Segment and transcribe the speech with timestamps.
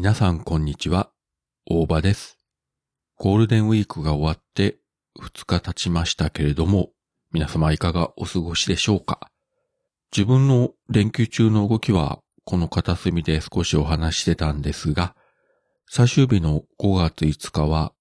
[0.00, 1.10] 皆さんこんにちは、
[1.66, 2.38] 大場です。
[3.16, 4.78] ゴールデンウィークが終わって
[5.20, 6.90] 2日経ちましたけれども、
[7.32, 9.28] 皆様いかがお過ごしでしょうか？
[10.16, 15.16] 自分の連休中の動きはこの片隅で少しお話してたんですが、
[15.88, 17.92] 最終日の5月5日は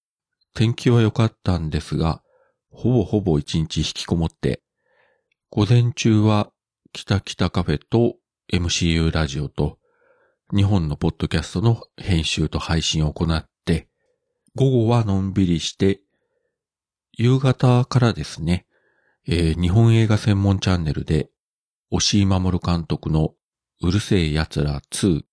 [0.53, 2.21] 天気は良かったんですが、
[2.69, 4.61] ほぼほぼ一日引きこもって、
[5.49, 6.51] 午前中は
[6.93, 8.17] 北北カフェと
[8.53, 9.79] MCU ラジオと
[10.55, 13.89] 日本のポッドキャストの編集と配信を行って、
[14.55, 15.99] 午後はのんびりして、
[17.11, 18.65] 夕方からですね、
[19.27, 21.29] えー日本映画専門チャンネルで、
[21.91, 23.33] 押井守監督の
[23.81, 25.23] うる星やつら2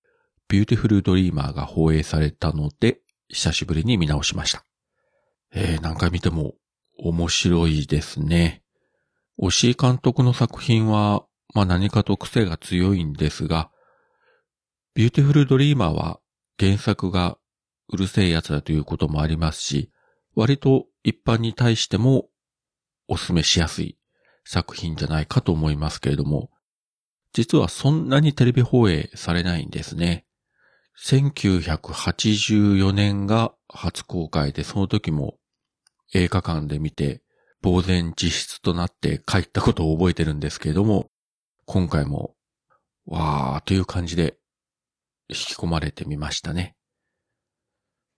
[0.48, 4.64] ビューティフルドリーマーが放映されたので、久しぶりに見直しました。
[5.54, 6.54] えー何回見ても
[6.98, 8.64] 面白いですね。
[9.36, 13.70] 押井監督の作品は、まあ何かと癖が強いんですが、
[14.94, 16.20] ビューティフルドリーマーは
[16.56, 17.36] 原作が
[17.88, 19.90] うる星やつだということもありますし、
[20.36, 22.28] 割と一般に対しても
[23.08, 23.98] お勧めしやすい
[24.44, 26.48] 作品じゃないかと思いますけれども、
[27.32, 30.26] 実はそんなにテレビ放映されないんですね。
[31.04, 35.34] 1984年が初公開で、その時も
[36.12, 37.20] 映画館で見て、
[37.64, 41.10] 呆然自失となって帰ったことを覚えてるんですけれども、
[41.64, 42.36] 今回も、
[43.06, 44.36] わーという感じで
[45.28, 46.76] 引き込まれてみましたね。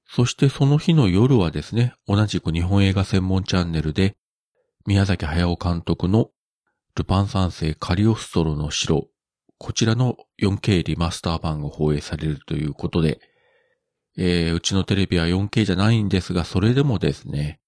[0.08, 4.16] そしてその日の夜はですね、同じく日本映画専門チャンネルで、
[4.86, 6.30] 宮崎駿監督の
[6.94, 9.08] ルパン三世カリオストロの城、
[9.58, 13.20] こちらの 4K リマスター版が放映されるということで、
[14.16, 17.60] えーうちのテレビは 4K じゃないんですが、それでもですね、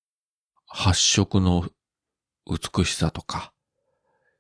[0.67, 1.69] 発色の
[2.47, 3.53] 美しさとか、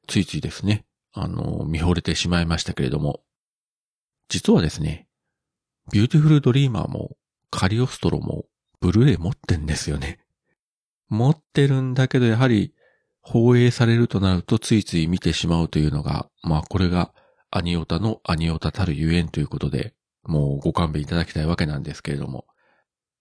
[0.06, 3.22] ついついですね、あの、見惚れてしまいましたけれども、
[4.28, 5.08] 実はですね、
[5.92, 7.16] ビューティフルドリーマーも
[7.50, 8.44] カリオストロも
[8.80, 10.18] ブルーレイ持ってんですよね。
[11.08, 12.74] 持ってるんだけどやはり
[13.22, 17.12] 放映されるとなるとついつい見てしまうというのが、まあこれが
[17.50, 19.94] アニオタのアニオタたるゆえんということで、
[20.24, 22.44] もうご勘弁いただきたいわけなんですけれども、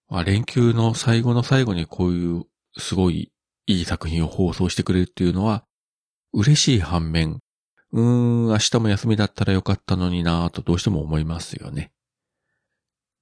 [0.09, 2.43] まあ連休の最後の最後にこういう
[2.77, 3.31] すごい
[3.65, 5.65] いい作品を放送してくれるっていうのは
[6.33, 7.39] 嬉しい反面、
[7.93, 11.91] うーん、明日も休みだったらよかったのになぁとどうしても思いますよね。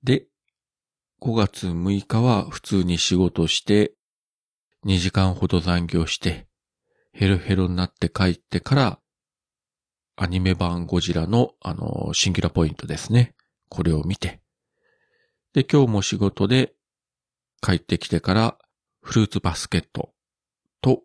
[0.03, 0.27] で、
[1.21, 3.93] 5月6日は普通に仕事して、
[4.85, 6.47] 2時間ほど残業して、
[7.11, 8.99] ヘロヘロになって帰ってから、
[10.17, 13.35] アニメ版ゴジラの、あの、シンギュラポイントですね。
[13.69, 14.41] これを見て。
[15.53, 16.73] で、今日も仕事で
[17.61, 18.57] 帰ってきてから、
[19.01, 20.13] フルーツバスケット
[20.81, 21.03] と、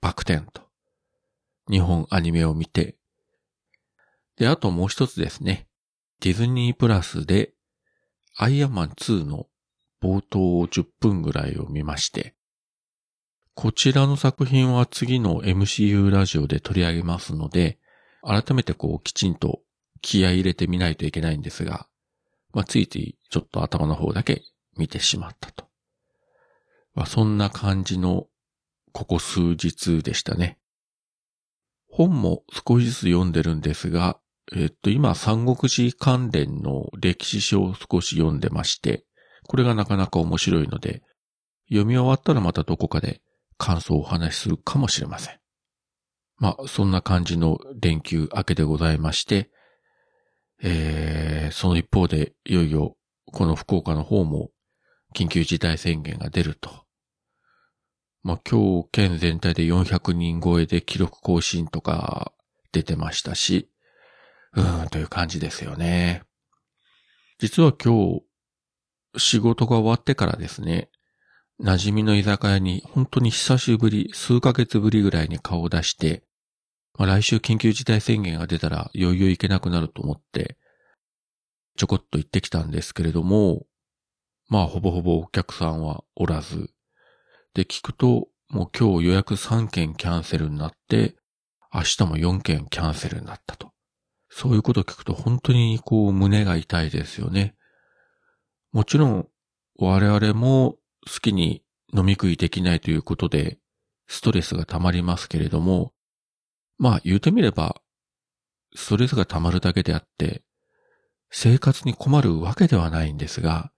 [0.00, 0.65] バクテンと、
[1.70, 2.96] 日本アニメを見て、
[4.36, 5.66] で、あともう一つですね。
[6.20, 7.52] ディズニープラスで、
[8.36, 9.46] アイアンマン2の
[10.02, 12.34] 冒頭10分ぐらいを見まして、
[13.54, 17.78] こちらの作品は次の MCU ラジオで取り上げますので、
[18.22, 19.60] 改めてこうきちんと
[20.02, 21.88] 気合入れてみないといけないんですが、
[22.52, 24.42] まあ、ついついちょっと頭の方だけ
[24.76, 25.66] 見てしまったと。
[26.94, 28.26] まあ、そんな感じの
[28.92, 30.58] ここ数日でしたね。
[31.96, 34.20] 本も少しずつ読んでるんですが、
[34.54, 39.06] えっと、今、三国志関連の歴史書を少し読んでまして、
[39.48, 41.02] これがなかなか面白いので、
[41.70, 43.22] 読み終わったらまたどこかで
[43.56, 45.38] 感想をお話しするかもしれません。
[46.36, 49.50] まあ、そんな感じの連休明けでございまして、
[50.62, 52.94] えー、その一方で、いよいよ、
[53.32, 54.50] この福岡の方も、
[55.14, 56.85] 緊急事態宣言が出ると。
[58.26, 62.32] まあ、今日、県全体で400人超えで記録更新とか
[62.72, 63.70] 出てましたし、
[64.56, 66.24] うーん、という感じですよね。
[67.38, 68.22] 実は今日、
[69.16, 70.90] 仕事が終わってからですね、
[71.62, 76.24] 馴染みの居酒屋に本当に久しぶり、数ヶ月ぶりぐらいに顔を出して、
[76.98, 80.56] まあ、来週緊急事態宣言が出たらいよいけなくなると思って、
[81.76, 83.66] ちょこっと行ってきたんですけれども、
[84.48, 86.72] まあほぼほぼお客さんはおらず、
[87.56, 91.16] で聞くと、もう今日予約3件キャンセルになって、
[91.72, 93.72] 明日も4件キャンセルになったと。
[94.28, 97.54] そういうことを聞くと本当にこう胸が痛いですよね。
[98.72, 99.26] もちろん
[99.78, 100.76] 我々も
[101.10, 101.62] 好きに
[101.96, 103.58] 飲み食いできないということで
[104.06, 105.94] ストレスが溜まりますけれども、
[106.76, 107.80] まあ言うてみれば
[108.74, 110.42] ストレスが溜まるだけであって
[111.30, 113.72] 生活に困るわけではないんですが、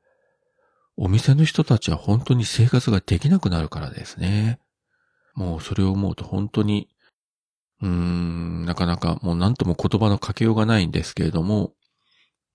[0.98, 4.58] お店の人たちは本当に生活ができなくなるからですね。
[5.34, 6.88] もうそれを思うと本当に
[7.80, 11.72] うーん、なかなかもう何とも言葉のかけようがないんですけれども、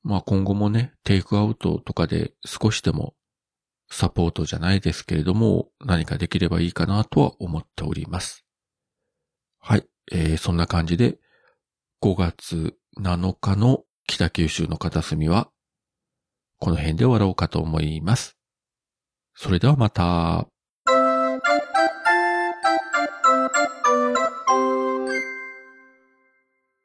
[0.03, 3.15] まあ今後もね、テイクアウトとかで少しでも
[3.89, 8.45] サポートじゃないですけれども、何かできればいいかなとは思っております。
[9.59, 9.87] はい。
[10.11, 11.19] えー、そんな感じで、
[12.01, 15.49] 5月7日の北九州の片隅は、
[16.63, 18.37] この辺で終わろうかと思います。
[19.35, 20.47] それではまた。